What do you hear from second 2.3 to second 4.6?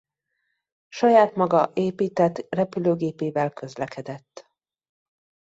repülőgépével közlekedett.